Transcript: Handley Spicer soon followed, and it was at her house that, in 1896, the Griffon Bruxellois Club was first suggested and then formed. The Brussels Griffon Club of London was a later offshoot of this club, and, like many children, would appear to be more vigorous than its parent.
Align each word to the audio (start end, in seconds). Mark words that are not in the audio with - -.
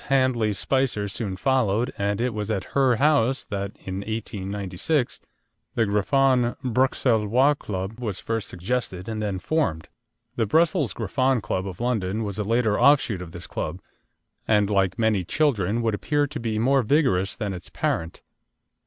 Handley 0.07 0.51
Spicer 0.51 1.07
soon 1.07 1.35
followed, 1.37 1.93
and 1.95 2.19
it 2.19 2.33
was 2.33 2.49
at 2.49 2.63
her 2.73 2.95
house 2.95 3.43
that, 3.43 3.73
in 3.85 3.97
1896, 3.97 5.19
the 5.75 5.85
Griffon 5.85 6.55
Bruxellois 6.63 7.53
Club 7.59 7.99
was 7.99 8.19
first 8.19 8.47
suggested 8.47 9.07
and 9.07 9.21
then 9.21 9.37
formed. 9.37 9.89
The 10.37 10.47
Brussels 10.47 10.93
Griffon 10.93 11.39
Club 11.39 11.67
of 11.67 11.79
London 11.79 12.23
was 12.23 12.39
a 12.39 12.43
later 12.43 12.79
offshoot 12.79 13.21
of 13.21 13.31
this 13.31 13.45
club, 13.45 13.79
and, 14.47 14.71
like 14.71 14.97
many 14.97 15.23
children, 15.23 15.83
would 15.83 15.93
appear 15.93 16.25
to 16.25 16.39
be 16.39 16.57
more 16.57 16.81
vigorous 16.81 17.35
than 17.35 17.53
its 17.53 17.69
parent. 17.69 18.23